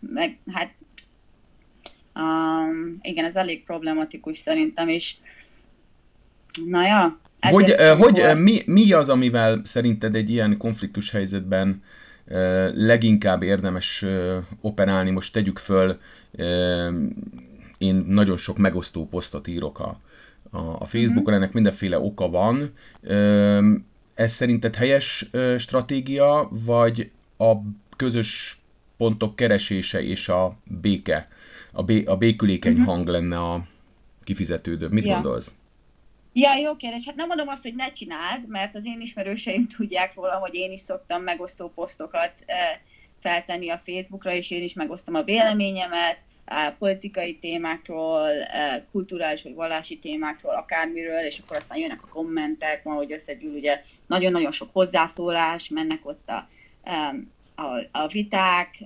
Meg, 0.00 0.38
hát 0.52 0.70
Um, 2.18 2.98
igen, 3.02 3.24
ez 3.24 3.36
elég 3.36 3.64
problematikus 3.64 4.38
szerintem 4.38 4.88
is. 4.88 5.20
Na 6.64 6.86
ja. 6.86 7.18
Hogy, 7.40 7.70
uh, 7.70 7.90
hogy 7.90 8.20
uh, 8.20 8.38
mi, 8.38 8.62
mi 8.66 8.92
az, 8.92 9.08
amivel 9.08 9.60
szerinted 9.64 10.14
egy 10.14 10.30
ilyen 10.30 10.56
konfliktus 10.56 11.10
helyzetben 11.10 11.82
uh, 12.26 12.68
leginkább 12.74 13.42
érdemes 13.42 14.02
uh, 14.02 14.36
operálni? 14.60 15.10
Most 15.10 15.32
tegyük 15.32 15.58
föl, 15.58 15.98
uh, 16.32 16.94
én 17.78 17.94
nagyon 17.94 18.36
sok 18.36 18.58
megosztó 18.58 19.06
posztot 19.06 19.48
írok 19.48 19.78
a, 19.78 20.00
a, 20.50 20.58
a 20.58 20.84
Facebookon, 20.84 21.34
ennek 21.34 21.52
mindenféle 21.52 21.98
oka 21.98 22.28
van. 22.28 22.72
Ez 24.14 24.32
szerinted 24.32 24.76
helyes 24.76 25.30
stratégia, 25.58 26.48
vagy 26.50 27.10
a 27.38 27.52
közös 27.96 28.58
pontok 28.96 29.36
keresése 29.36 30.02
és 30.02 30.28
a 30.28 30.56
béke 30.80 31.28
a, 31.72 31.82
bé, 31.82 32.04
a 32.04 32.16
békülékeny 32.16 32.72
uh-huh. 32.72 32.86
hang 32.86 33.08
lenne 33.08 33.38
a 33.38 33.62
kifizetődő. 34.24 34.88
Mit 34.88 35.04
ja. 35.04 35.14
gondolsz? 35.14 35.54
Ja, 36.32 36.54
jó 36.54 36.76
kérdés. 36.76 37.04
Hát 37.06 37.14
nem 37.14 37.26
mondom 37.26 37.48
azt, 37.48 37.62
hogy 37.62 37.74
ne 37.74 37.92
csináld, 37.92 38.48
mert 38.48 38.74
az 38.74 38.86
én 38.86 39.00
ismerőseim 39.00 39.66
tudják 39.76 40.14
róla, 40.14 40.34
hogy 40.34 40.54
én 40.54 40.72
is 40.72 40.80
szoktam 40.80 41.22
megosztó 41.22 41.68
posztokat 41.68 42.32
feltenni 43.20 43.70
a 43.70 43.80
Facebookra, 43.84 44.32
és 44.32 44.50
én 44.50 44.62
is 44.62 44.74
megosztom 44.74 45.14
a 45.14 45.22
véleményemet, 45.22 46.18
politikai 46.78 47.38
témákról, 47.38 48.28
eh, 48.28 48.82
kulturális 48.90 49.42
vagy 49.42 49.54
vallási 49.54 49.98
témákról, 49.98 50.54
akármiről, 50.54 51.20
és 51.20 51.38
akkor 51.38 51.56
aztán 51.56 51.78
jönnek 51.78 52.02
a 52.02 52.08
kommentek, 52.08 52.82
van, 52.82 52.96
hogy 52.96 53.12
összegyűl 53.12 53.54
ugye 53.54 53.80
nagyon-nagyon 54.06 54.52
sok 54.52 54.68
hozzászólás, 54.72 55.68
mennek 55.68 56.06
ott 56.06 56.28
a, 56.28 56.46
a, 57.62 57.88
a 57.92 58.06
viták, 58.06 58.78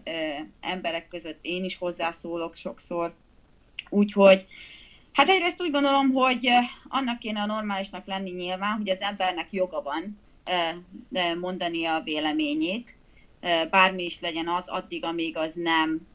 emberek 0.60 1.08
között 1.08 1.38
én 1.42 1.64
is 1.64 1.76
hozzászólok 1.76 2.56
sokszor, 2.56 3.14
úgyhogy 3.88 4.46
hát 5.12 5.28
egyrészt 5.28 5.62
úgy 5.62 5.70
gondolom, 5.70 6.10
hogy 6.10 6.48
annak 6.88 7.18
kéne 7.18 7.40
a 7.40 7.46
normálisnak 7.46 8.06
lenni 8.06 8.30
nyilván, 8.30 8.76
hogy 8.76 8.90
az 8.90 9.00
embernek 9.00 9.52
joga 9.52 9.82
van 9.82 10.18
mondani 11.40 11.84
a 11.84 12.00
véleményét, 12.04 12.94
bármi 13.70 14.04
is 14.04 14.20
legyen 14.20 14.48
az, 14.48 14.68
addig, 14.68 15.04
amíg 15.04 15.36
az 15.36 15.54
nem, 15.54 16.06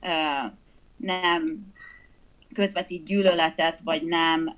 nem 0.97 1.73
közvetít 2.53 3.05
gyűlöletet, 3.05 3.79
vagy 3.83 4.03
nem, 4.03 4.55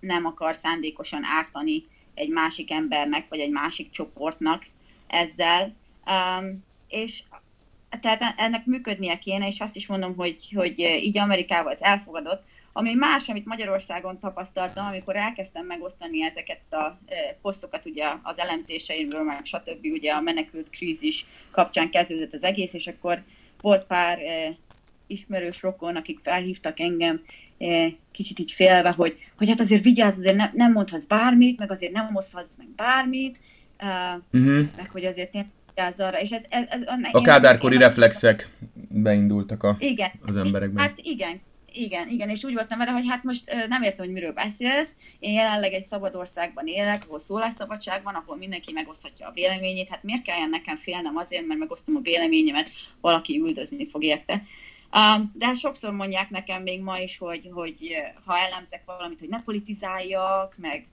nem 0.00 0.26
akar 0.26 0.54
szándékosan 0.54 1.24
ártani 1.24 1.84
egy 2.14 2.28
másik 2.28 2.70
embernek, 2.70 3.28
vagy 3.28 3.38
egy 3.38 3.50
másik 3.50 3.90
csoportnak 3.90 4.66
ezzel 5.06 5.74
és 6.88 7.22
tehát 8.00 8.34
ennek 8.36 8.66
működnie 8.66 9.18
kéne, 9.18 9.46
és 9.46 9.60
azt 9.60 9.76
is 9.76 9.86
mondom, 9.86 10.16
hogy, 10.16 10.52
hogy 10.54 10.78
így 10.78 11.18
Amerikában 11.18 11.72
ez 11.72 11.80
elfogadott, 11.80 12.42
ami 12.72 12.94
más, 12.94 13.28
amit 13.28 13.44
Magyarországon 13.44 14.18
tapasztaltam, 14.18 14.86
amikor 14.86 15.16
elkezdtem 15.16 15.66
megosztani 15.66 16.24
ezeket 16.24 16.72
a 16.72 16.98
posztokat 17.42 17.86
ugye 17.86 18.06
az 18.22 18.38
elemzéseimről, 18.38 19.22
meg 19.22 19.44
stb. 19.44 19.84
ugye 19.84 20.12
a 20.12 20.20
menekült 20.20 20.70
krízis 20.70 21.26
kapcsán 21.50 21.90
kezdődött 21.90 22.32
az 22.32 22.42
egész, 22.44 22.72
és 22.72 22.86
akkor 22.86 23.22
volt 23.60 23.86
pár 23.86 24.18
ismerős 25.06 25.62
rokon, 25.62 25.96
akik 25.96 26.18
felhívtak 26.22 26.80
engem 26.80 27.20
kicsit 28.12 28.38
így 28.38 28.52
félve, 28.52 28.90
hogy, 28.90 29.16
hogy 29.36 29.48
hát 29.48 29.60
azért 29.60 29.84
vigyázz, 29.84 30.18
azért 30.18 30.36
ne, 30.36 30.50
nem 30.52 30.72
mondhatsz 30.72 31.04
bármit, 31.04 31.58
meg 31.58 31.70
azért 31.70 31.92
nem 31.92 32.10
oszthatsz 32.12 32.54
meg 32.58 32.66
bármit, 32.76 33.38
uh-huh. 34.32 34.66
meg 34.76 34.90
hogy 34.90 35.04
azért 35.04 35.34
én 35.34 35.50
arra, 35.98 36.20
és 36.20 36.30
ez, 36.30 36.44
ez, 36.48 36.64
ez 36.68 36.82
a 37.12 37.20
kádárkori 37.20 37.76
reflexek 37.76 38.48
beindultak 38.88 39.62
a, 39.62 39.76
igen. 39.78 40.10
az 40.26 40.36
emberekben. 40.36 40.82
Hát 40.82 40.98
igen, 41.02 41.40
igen, 41.72 42.08
igen, 42.08 42.28
és 42.28 42.44
úgy 42.44 42.54
voltam 42.54 42.78
vele, 42.78 42.90
hogy 42.90 43.06
hát 43.08 43.22
most 43.22 43.42
nem 43.68 43.82
értem, 43.82 44.04
hogy 44.04 44.14
miről 44.14 44.32
beszélsz. 44.32 44.94
Én 45.18 45.32
jelenleg 45.32 45.72
egy 45.72 45.84
szabad 45.84 46.14
országban 46.14 46.66
élek, 46.66 47.02
ahol 47.06 47.20
szólásszabadság 47.20 48.02
van, 48.02 48.14
ahol 48.14 48.36
mindenki 48.36 48.72
megoszthatja 48.72 49.26
a 49.26 49.32
véleményét. 49.32 49.88
Hát 49.88 50.02
miért 50.02 50.22
kelljen 50.22 50.48
nekem 50.48 50.76
félnem 50.76 51.16
azért, 51.16 51.46
mert 51.46 51.60
megosztom 51.60 51.96
a 51.96 52.00
véleményemet, 52.00 52.70
valaki 53.00 53.38
üldözni 53.38 53.86
fog 53.86 54.04
érte. 54.04 54.42
De 55.32 55.46
hát 55.46 55.56
sokszor 55.56 55.92
mondják 55.92 56.30
nekem 56.30 56.62
még 56.62 56.80
ma 56.80 56.98
is, 56.98 57.18
hogy, 57.18 57.50
hogy 57.52 57.96
ha 58.24 58.38
elemzek 58.38 58.82
valamit, 58.86 59.18
hogy 59.18 59.28
ne 59.28 59.42
politizáljak, 59.42 60.54
meg 60.56 60.86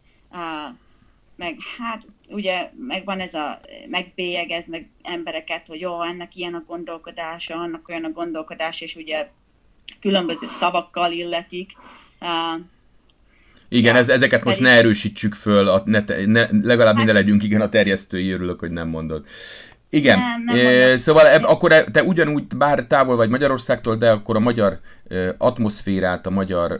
meg 1.35 1.57
hát 1.77 2.05
ugye 2.27 2.69
megvan 2.87 3.19
ez 3.19 3.33
a, 3.33 3.59
megbélyegez 3.89 4.67
meg 4.67 4.89
embereket, 5.01 5.67
hogy 5.67 5.79
jó, 5.79 6.03
ennek 6.03 6.35
ilyen 6.35 6.53
a 6.53 6.63
gondolkodása, 6.67 7.55
annak 7.55 7.89
olyan 7.89 8.03
a 8.03 8.11
gondolkodás, 8.11 8.81
és 8.81 8.95
ugye 8.95 9.29
különböző 9.99 10.47
szavakkal 10.49 11.11
illetik. 11.11 11.71
Igen, 13.69 13.95
ez, 13.95 14.09
ezeket 14.09 14.43
most 14.43 14.59
ne 14.59 14.69
erősítsük 14.69 15.33
föl, 15.33 15.67
a, 15.67 15.81
ne, 15.85 16.03
ne, 16.25 16.47
legalább 16.51 16.87
hát, 16.87 16.95
minden 16.95 17.15
legyünk, 17.15 17.43
igen, 17.43 17.61
a 17.61 17.69
terjesztői, 17.69 18.31
örülök, 18.31 18.59
hogy 18.59 18.71
nem 18.71 18.87
mondod. 18.87 19.25
Igen, 19.93 20.19
nem, 20.19 20.43
nem 20.43 20.55
e, 20.55 20.97
szóval 20.97 21.27
eb, 21.27 21.43
akkor 21.43 21.71
e, 21.71 21.83
te 21.83 22.03
ugyanúgy, 22.03 22.43
bár 22.57 22.85
távol 22.85 23.15
vagy 23.15 23.29
Magyarországtól, 23.29 23.95
de 23.95 24.11
akkor 24.11 24.35
a 24.35 24.39
magyar 24.39 24.79
e, 25.09 25.35
atmoszférát, 25.37 26.25
a 26.25 26.29
magyar 26.29 26.71
e, 26.71 26.79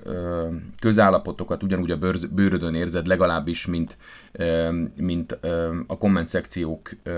közállapotokat 0.79 1.63
ugyanúgy 1.63 1.91
a 1.91 1.97
bőr, 1.97 2.15
bőrödön 2.29 2.75
érzed 2.75 3.07
legalábbis, 3.07 3.65
mint, 3.65 3.97
e, 4.33 4.69
mint 4.95 5.31
e, 5.31 5.47
a 5.87 5.97
komment 5.97 6.27
szekciók 6.27 6.91
e, 7.03 7.11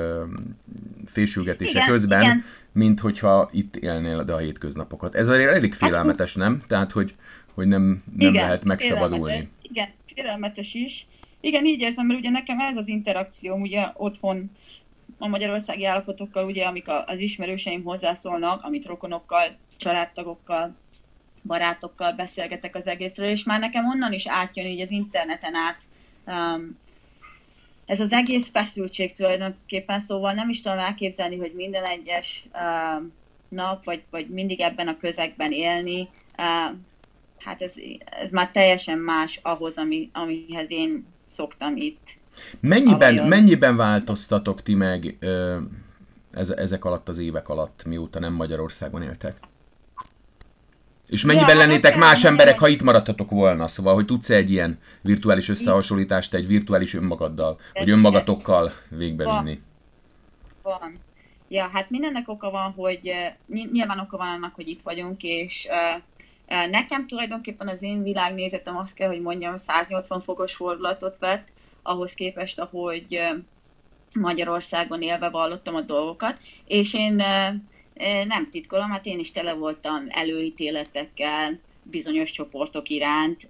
fésülgetése 1.05 1.77
igen, 1.77 1.87
közben, 1.87 2.21
igen. 2.21 2.43
mint 2.71 2.99
hogyha 2.99 3.49
itt 3.51 3.75
élnél 3.75 4.23
de 4.23 4.33
a 4.33 4.37
hétköznapokat. 4.37 5.15
Ez 5.15 5.27
azért 5.27 5.51
elég 5.51 5.73
félelmetes, 5.73 6.35
nem? 6.35 6.61
Tehát, 6.67 6.91
hogy, 6.91 7.15
hogy 7.53 7.67
nem, 7.67 7.83
nem 7.83 7.97
igen, 8.29 8.33
lehet 8.33 8.63
megszabadulni. 8.63 9.21
Félelmetes, 9.21 9.59
igen, 9.61 9.89
félelmetes 10.13 10.73
is. 10.73 11.07
Igen, 11.41 11.65
így 11.65 11.79
érzem, 11.79 12.05
mert 12.05 12.19
ugye 12.19 12.29
nekem 12.29 12.59
ez 12.59 12.77
az 12.77 12.87
interakció, 12.87 13.55
ugye 13.55 13.91
otthon 13.93 14.51
a 15.23 15.27
magyarországi 15.27 15.85
állapotokkal, 15.85 16.45
ugye, 16.45 16.65
amik 16.65 16.85
az 17.05 17.19
ismerőseim 17.19 17.83
hozzászólnak, 17.83 18.63
amit 18.63 18.85
rokonokkal, 18.85 19.57
családtagokkal, 19.77 20.75
barátokkal 21.43 22.11
beszélgetek 22.11 22.75
az 22.75 22.87
egészről, 22.87 23.27
és 23.27 23.43
már 23.43 23.59
nekem 23.59 23.85
onnan 23.85 24.13
is 24.13 24.27
átjön 24.27 24.65
így 24.65 24.81
az 24.81 24.91
interneten 24.91 25.53
át 25.55 25.81
um, 26.25 26.77
ez 27.85 27.99
az 27.99 28.11
egész 28.11 28.49
feszültség 28.49 29.13
tulajdonképpen, 29.15 29.99
szóval 29.99 30.33
nem 30.33 30.49
is 30.49 30.61
tudom 30.61 30.77
elképzelni, 30.77 31.37
hogy 31.37 31.53
minden 31.55 31.83
egyes 31.83 32.45
uh, 32.53 33.03
nap, 33.47 33.83
vagy, 33.83 34.03
vagy 34.09 34.27
mindig 34.29 34.59
ebben 34.59 34.87
a 34.87 34.97
közegben 34.97 35.51
élni, 35.51 36.09
uh, 36.37 36.75
hát 37.37 37.61
ez, 37.61 37.73
ez 38.21 38.31
már 38.31 38.51
teljesen 38.51 38.97
más 38.97 39.39
ahhoz, 39.41 39.77
ami, 39.77 40.09
amihez 40.13 40.71
én 40.71 41.05
szoktam 41.27 41.75
itt 41.75 42.21
Mennyiben, 42.59 43.27
mennyiben 43.27 43.75
változtatok 43.75 44.61
ti 44.61 44.75
meg 44.75 45.17
ö, 45.19 45.57
ez, 46.33 46.49
ezek 46.49 46.85
alatt 46.85 47.09
az 47.09 47.17
évek 47.17 47.49
alatt, 47.49 47.83
mióta 47.85 48.19
nem 48.19 48.33
Magyarországon 48.33 49.01
éltek? 49.01 49.37
És 51.07 51.25
mennyiben 51.25 51.57
ja, 51.57 51.65
lennétek 51.65 51.95
más 51.95 52.23
emberek, 52.23 52.59
ha 52.59 52.67
itt 52.67 52.83
maradhatok 52.83 53.29
volna? 53.29 53.67
Szóval, 53.67 53.93
hogy 53.93 54.05
tudsz 54.05 54.29
egy 54.29 54.51
ilyen 54.51 54.79
virtuális 55.01 55.49
összehasonlítást 55.49 56.33
egy 56.33 56.47
virtuális 56.47 56.93
önmagaddal, 56.93 57.59
vagy 57.73 57.89
önmagatokkal 57.89 58.71
végbevinni? 58.89 59.61
Van. 60.61 60.77
van. 60.79 60.99
Ja, 61.47 61.69
hát 61.73 61.89
mindennek 61.89 62.29
oka 62.29 62.49
van, 62.49 62.71
hogy 62.71 63.11
nyilván 63.71 63.99
oka 63.99 64.17
van 64.17 64.27
annak, 64.27 64.55
hogy 64.55 64.67
itt 64.67 64.81
vagyunk, 64.83 65.23
és 65.23 65.67
nekem 66.69 67.07
tulajdonképpen 67.07 67.67
az 67.67 67.81
én 67.81 68.03
világnézetem 68.03 68.77
azt 68.77 68.93
kell, 68.93 69.07
hogy 69.07 69.21
mondjam, 69.21 69.57
180 69.57 70.21
fokos 70.21 70.53
fordulatot 70.53 71.15
vett, 71.19 71.47
ahhoz 71.83 72.13
képest, 72.13 72.59
ahogy 72.59 73.19
Magyarországon 74.13 75.01
élve 75.01 75.29
vallottam 75.29 75.75
a 75.75 75.81
dolgokat, 75.81 76.37
és 76.67 76.93
én 76.93 77.13
nem 78.27 78.49
titkolom, 78.51 78.89
hát 78.89 79.05
én 79.05 79.19
is 79.19 79.31
tele 79.31 79.53
voltam 79.53 80.05
előítéletekkel, 80.09 81.59
bizonyos 81.83 82.31
csoportok 82.31 82.89
iránt. 82.89 83.47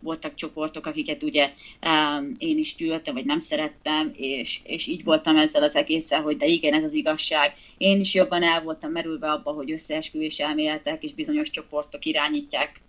voltak 0.00 0.34
csoportok, 0.34 0.86
akiket 0.86 1.22
ugye 1.22 1.52
én 2.38 2.58
is 2.58 2.74
gyűlöltem, 2.74 3.14
vagy 3.14 3.24
nem 3.24 3.40
szerettem, 3.40 4.12
és, 4.16 4.60
és 4.64 4.86
így 4.86 5.04
voltam 5.04 5.36
ezzel 5.36 5.62
az 5.62 5.76
egésszel, 5.76 6.22
hogy 6.22 6.36
de 6.36 6.46
igen, 6.46 6.74
ez 6.74 6.84
az 6.84 6.92
igazság. 6.92 7.56
Én 7.78 8.00
is 8.00 8.14
jobban 8.14 8.42
el 8.42 8.62
voltam 8.62 8.90
merülve 8.90 9.30
abba, 9.30 9.50
hogy 9.52 9.72
összeesküvés 9.72 10.38
elméletek 10.38 11.02
és 11.02 11.14
bizonyos 11.14 11.50
csoportok 11.50 12.04
irányítják 12.04 12.80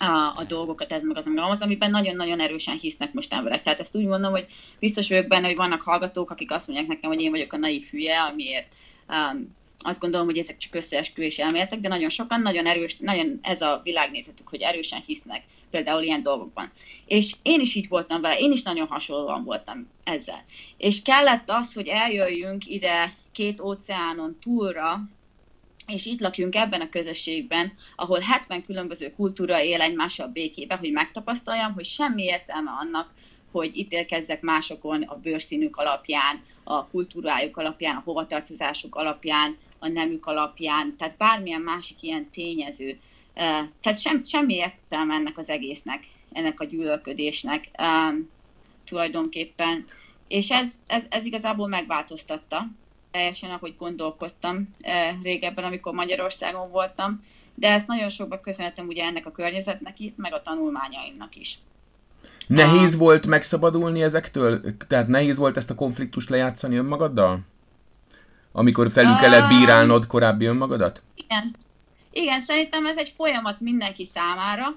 a, 0.00 0.32
a 0.36 0.44
dolgokat, 0.48 0.92
ez 0.92 1.02
meg 1.02 1.16
az, 1.16 1.24
meg 1.24 1.44
az, 1.50 1.60
amiben 1.60 1.90
nagyon-nagyon 1.90 2.40
erősen 2.40 2.78
hisznek 2.78 3.12
most 3.12 3.32
emberek. 3.32 3.62
Tehát 3.62 3.80
ezt 3.80 3.96
úgy 3.96 4.04
mondom, 4.04 4.30
hogy 4.30 4.46
biztos 4.78 5.08
vagyok 5.08 5.26
benne, 5.26 5.46
hogy 5.46 5.56
vannak 5.56 5.82
hallgatók, 5.82 6.30
akik 6.30 6.50
azt 6.50 6.66
mondják 6.66 6.88
nekem, 6.88 7.10
hogy 7.10 7.20
én 7.20 7.30
vagyok 7.30 7.52
a 7.52 7.56
naív 7.56 7.86
hülye, 7.90 8.20
amiért 8.20 8.66
um, 9.08 9.58
azt 9.82 10.00
gondolom, 10.00 10.26
hogy 10.26 10.38
ezek 10.38 10.58
csak 10.58 10.74
összeesküvés 10.74 11.38
elméletek, 11.38 11.80
de 11.80 11.88
nagyon 11.88 12.10
sokan 12.10 12.40
nagyon 12.40 12.66
erős, 12.66 12.96
nagyon 12.98 13.38
ez 13.42 13.60
a 13.60 13.80
világnézetük, 13.84 14.48
hogy 14.48 14.60
erősen 14.60 15.02
hisznek 15.06 15.42
például 15.70 16.02
ilyen 16.02 16.22
dolgokban. 16.22 16.70
És 17.06 17.34
én 17.42 17.60
is 17.60 17.74
így 17.74 17.88
voltam 17.88 18.20
vele, 18.20 18.38
én 18.38 18.52
is 18.52 18.62
nagyon 18.62 18.86
hasonlóan 18.86 19.44
voltam 19.44 19.88
ezzel. 20.04 20.44
És 20.76 21.02
kellett 21.02 21.50
az, 21.50 21.72
hogy 21.72 21.88
eljöjjünk 21.88 22.66
ide 22.66 23.14
két 23.32 23.60
óceánon 23.60 24.38
túlra, 24.42 25.00
és 25.90 26.06
itt 26.06 26.20
lakjunk 26.20 26.54
ebben 26.54 26.80
a 26.80 26.88
közösségben, 26.88 27.72
ahol 27.96 28.18
70 28.18 28.64
különböző 28.64 29.12
kultúra 29.16 29.62
él 29.62 29.80
egymással 29.80 30.28
békébe, 30.28 30.74
hogy 30.76 30.92
megtapasztaljam, 30.92 31.72
hogy 31.72 31.84
semmi 31.84 32.22
értelme 32.22 32.70
annak, 32.70 33.12
hogy 33.50 33.76
ítélkezzek 33.78 34.40
másokon 34.40 35.02
a 35.02 35.16
bőrszínük 35.16 35.76
alapján, 35.76 36.42
a 36.64 36.86
kultúrájuk 36.86 37.56
alapján, 37.56 37.96
a 37.96 38.02
hovatartozásuk 38.04 38.94
alapján, 38.94 39.56
a 39.78 39.88
nemük 39.88 40.26
alapján, 40.26 40.96
tehát 40.96 41.16
bármilyen 41.16 41.60
másik 41.60 42.02
ilyen 42.02 42.30
tényező. 42.30 42.98
Tehát 43.80 44.00
sem, 44.00 44.24
semmi 44.24 44.54
értelme 44.54 45.14
ennek 45.14 45.38
az 45.38 45.48
egésznek, 45.48 46.06
ennek 46.32 46.60
a 46.60 46.64
gyűlölködésnek 46.64 47.70
tulajdonképpen. 48.84 49.84
És 50.28 50.50
ez, 50.50 50.80
ez, 50.86 51.04
ez 51.08 51.24
igazából 51.24 51.68
megváltoztatta 51.68 52.66
teljesen, 53.10 53.50
ahogy 53.50 53.74
gondolkodtam 53.78 54.70
eh, 54.80 55.14
régebben, 55.22 55.64
amikor 55.64 55.92
Magyarországon 55.92 56.70
voltam, 56.70 57.24
de 57.54 57.68
ezt 57.68 57.86
nagyon 57.86 58.08
sokba 58.08 58.40
köszönhetem 58.40 58.86
ugye 58.86 59.04
ennek 59.04 59.26
a 59.26 59.32
környezetnek 59.32 60.00
itt, 60.00 60.16
meg 60.16 60.32
a 60.32 60.42
tanulmányaimnak 60.42 61.36
is. 61.36 61.58
Nehéz 62.46 62.98
volt 62.98 63.26
megszabadulni 63.26 64.02
ezektől? 64.02 64.60
Tehát 64.88 65.06
nehéz 65.06 65.38
volt 65.38 65.56
ezt 65.56 65.70
a 65.70 65.74
konfliktust 65.74 66.28
lejátszani 66.28 66.76
önmagaddal? 66.76 67.40
Amikor 68.52 68.90
felül 68.90 69.14
kellett 69.14 69.48
bírálnod 69.48 70.06
korábbi 70.06 70.44
önmagadat? 70.44 71.02
Igen. 71.14 71.54
Igen, 72.10 72.40
szerintem 72.40 72.86
ez 72.86 72.96
egy 72.96 73.12
folyamat 73.16 73.60
mindenki 73.60 74.04
számára, 74.04 74.76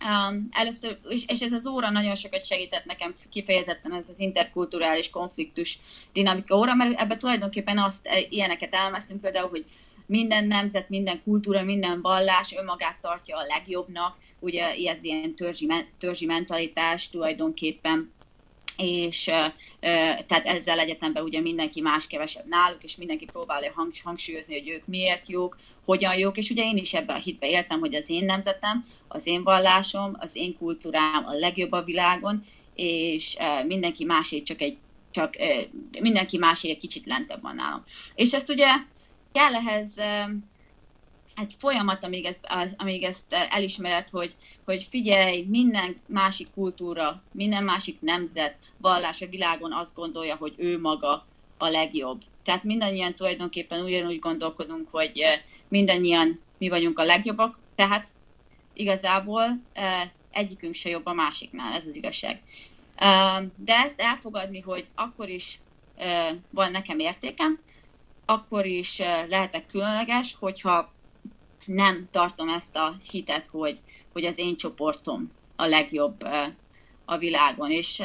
Um, 0.00 0.48
először, 0.50 0.98
és, 1.08 1.40
ez 1.40 1.52
az 1.52 1.66
óra 1.66 1.90
nagyon 1.90 2.14
sokat 2.14 2.46
segített 2.46 2.84
nekem 2.84 3.14
kifejezetten 3.30 3.92
ez 3.92 4.08
az 4.08 4.20
interkulturális 4.20 5.10
konfliktus 5.10 5.78
dinamika 6.12 6.56
óra, 6.56 6.74
mert 6.74 7.00
ebben 7.00 7.18
tulajdonképpen 7.18 7.78
azt, 7.78 8.06
e, 8.06 8.20
ilyeneket 8.28 8.74
elmeztünk 8.74 9.20
például, 9.20 9.48
hogy 9.48 9.64
minden 10.06 10.46
nemzet, 10.46 10.88
minden 10.88 11.22
kultúra, 11.22 11.62
minden 11.62 12.00
vallás 12.00 12.52
önmagát 12.52 13.00
tartja 13.00 13.36
a 13.36 13.46
legjobbnak, 13.46 14.16
ugye 14.38 14.64
ez 14.66 15.02
ilyen 15.02 15.34
törzsi, 15.34 15.68
törzsi 15.98 16.26
mentalitás 16.26 17.10
tulajdonképpen, 17.10 18.12
és 18.76 19.26
uh, 19.26 19.52
tehát 20.26 20.46
ezzel 20.46 20.78
egyetemben 20.78 21.22
ugye 21.22 21.40
mindenki 21.40 21.80
más 21.80 22.06
kevesebb 22.06 22.46
náluk, 22.46 22.84
és 22.84 22.96
mindenki 22.96 23.24
próbálja 23.24 23.72
hangsúlyozni, 24.04 24.58
hogy 24.58 24.68
ők 24.68 24.86
miért 24.86 25.28
jók, 25.28 25.56
hogyan 25.88 26.18
jók, 26.18 26.36
és 26.36 26.50
ugye 26.50 26.64
én 26.64 26.76
is 26.76 26.94
ebben 26.94 27.16
a 27.16 27.18
hitbe 27.18 27.48
éltem, 27.48 27.80
hogy 27.80 27.94
az 27.94 28.10
én 28.10 28.24
nemzetem, 28.24 28.86
az 29.08 29.26
én 29.26 29.42
vallásom, 29.42 30.16
az 30.18 30.36
én 30.36 30.56
kultúrám 30.58 31.26
a 31.26 31.32
legjobb 31.32 31.72
a 31.72 31.82
világon, 31.82 32.44
és 32.74 33.36
mindenki 33.66 34.04
másé 34.04 34.42
csak 34.42 34.60
egy 34.60 34.76
csak 35.10 35.34
mindenki 36.00 36.38
másé 36.38 36.70
egy 36.70 36.78
kicsit 36.78 37.06
lentebb 37.06 37.42
van 37.42 37.54
nálam. 37.54 37.84
És 38.14 38.32
ezt 38.32 38.50
ugye 38.50 38.66
kell 39.32 39.54
ehhez 39.54 39.94
egy 41.34 41.54
folyamat, 41.58 42.04
amíg 42.04 42.24
ezt, 42.24 42.46
amíg 42.76 43.02
ezt 43.02 43.32
elismered, 43.50 44.08
hogy, 44.08 44.34
hogy 44.64 44.86
figyelj, 44.90 45.44
minden 45.48 46.00
másik 46.06 46.48
kultúra, 46.54 47.22
minden 47.32 47.64
másik 47.64 48.00
nemzet, 48.00 48.56
vallás 48.76 49.22
a 49.22 49.26
világon 49.26 49.72
azt 49.72 49.94
gondolja, 49.94 50.36
hogy 50.36 50.54
ő 50.56 50.80
maga 50.80 51.26
a 51.58 51.68
legjobb. 51.68 52.22
Tehát 52.48 52.64
mindannyian 52.64 53.14
tulajdonképpen 53.14 53.84
ugyanúgy 53.84 54.18
gondolkodunk, 54.18 54.88
hogy 54.90 55.22
mindannyian 55.68 56.40
mi 56.58 56.68
vagyunk 56.68 56.98
a 56.98 57.04
legjobbak, 57.04 57.58
tehát 57.74 58.08
igazából 58.72 59.60
egyikünk 60.30 60.74
se 60.74 60.88
jobb 60.88 61.06
a 61.06 61.12
másiknál, 61.12 61.72
ez 61.72 61.86
az 61.88 61.96
igazság. 61.96 62.42
De 63.56 63.74
ezt 63.74 64.00
elfogadni, 64.00 64.60
hogy 64.60 64.86
akkor 64.94 65.28
is 65.28 65.58
van 66.50 66.70
nekem 66.70 66.98
értékem, 66.98 67.58
akkor 68.24 68.66
is 68.66 68.98
lehetek 69.28 69.66
különleges, 69.66 70.36
hogyha 70.38 70.92
nem 71.64 72.08
tartom 72.10 72.48
ezt 72.48 72.76
a 72.76 72.96
hitet, 73.10 73.46
hogy, 73.46 73.78
hogy 74.12 74.24
az 74.24 74.38
én 74.38 74.56
csoportom 74.56 75.32
a 75.56 75.66
legjobb 75.66 76.28
a 77.08 77.18
világon. 77.18 77.70
És 77.70 78.00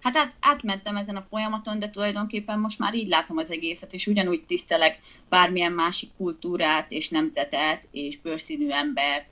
hát 0.00 0.16
át, 0.16 0.34
átmentem 0.40 0.96
ezen 0.96 1.16
a 1.16 1.26
folyamaton, 1.28 1.78
de 1.78 1.90
tulajdonképpen 1.90 2.58
most 2.58 2.78
már 2.78 2.94
így 2.94 3.08
látom 3.08 3.36
az 3.36 3.50
egészet, 3.50 3.92
és 3.92 4.06
ugyanúgy 4.06 4.42
tisztelek 4.42 5.00
bármilyen 5.28 5.72
másik 5.72 6.10
kultúrát, 6.16 6.90
és 6.90 7.08
nemzetet, 7.08 7.86
és 7.90 8.18
bőrszínű 8.20 8.70
embert, 8.70 9.26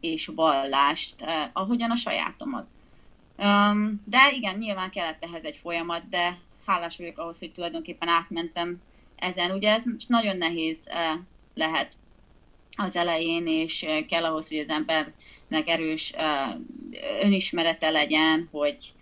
és 0.00 0.30
vallást, 0.34 1.14
ahogyan 1.52 1.90
a 1.90 1.96
sajátomat. 1.96 2.66
De 4.04 4.32
igen, 4.32 4.58
nyilván 4.58 4.90
kellett 4.90 5.24
ehhez 5.24 5.44
egy 5.44 5.58
folyamat, 5.62 6.08
de 6.08 6.38
hálás 6.66 6.96
vagyok 6.96 7.18
ahhoz, 7.18 7.38
hogy 7.38 7.52
tulajdonképpen 7.52 8.08
átmentem 8.08 8.82
ezen. 9.16 9.50
Ugye 9.50 9.74
ez 9.74 9.82
nagyon 10.06 10.36
nehéz 10.36 10.78
eh, 10.84 11.18
lehet 11.54 11.92
az 12.80 12.96
elején, 12.96 13.46
és 13.46 13.86
kell 14.08 14.24
ahhoz, 14.24 14.48
hogy 14.48 14.58
az 14.58 14.68
embernek 14.68 15.68
erős 15.68 16.12
önismerete 17.22 17.90
legyen, 17.90 18.48
hogy, 18.50 18.92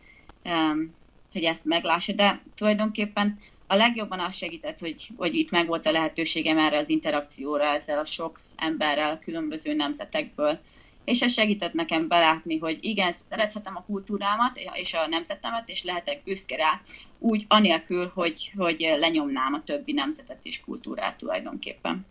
hogy 1.32 1.44
ezt 1.44 1.64
meglássa. 1.64 2.12
De 2.12 2.42
tulajdonképpen 2.56 3.38
a 3.66 3.74
legjobban 3.74 4.20
az 4.20 4.36
segített, 4.36 4.78
hogy, 4.78 5.08
hogy 5.16 5.34
itt 5.34 5.50
meg 5.50 5.66
volt 5.66 5.86
a 5.86 5.90
lehetőségem 5.90 6.58
erre 6.58 6.78
az 6.78 6.88
interakcióra 6.88 7.64
ezzel 7.64 7.98
a 7.98 8.04
sok 8.04 8.40
emberrel, 8.56 9.18
különböző 9.18 9.74
nemzetekből. 9.74 10.58
És 11.04 11.22
ez 11.22 11.32
segített 11.32 11.72
nekem 11.72 12.08
belátni, 12.08 12.58
hogy 12.58 12.78
igen, 12.80 13.12
szerethetem 13.12 13.76
a 13.76 13.84
kultúrámat 13.84 14.60
és 14.72 14.94
a 14.94 15.06
nemzetemet, 15.08 15.68
és 15.68 15.82
lehetek 15.82 16.22
büszke 16.24 16.56
rá, 16.56 16.80
úgy 17.18 17.44
anélkül, 17.48 18.10
hogy, 18.14 18.52
hogy 18.56 18.94
lenyomnám 18.98 19.54
a 19.54 19.62
többi 19.64 19.92
nemzetet 19.92 20.38
és 20.42 20.60
kultúrát 20.60 21.16
tulajdonképpen. 21.16 22.06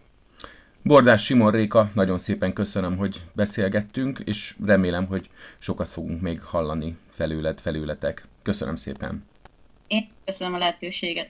Bordás 0.87 1.23
Simon 1.23 1.51
Réka, 1.51 1.89
nagyon 1.93 2.17
szépen 2.17 2.53
köszönöm, 2.53 2.97
hogy 2.97 3.21
beszélgettünk, 3.33 4.19
és 4.25 4.55
remélem, 4.65 5.05
hogy 5.05 5.29
sokat 5.57 5.87
fogunk 5.87 6.21
még 6.21 6.41
hallani 6.41 6.97
felőled, 7.09 7.59
felületek. 7.59 8.27
Köszönöm 8.41 8.75
szépen! 8.75 9.23
Én 9.87 10.09
köszönöm 10.25 10.53
a 10.53 10.57
lehetőséget. 10.57 11.29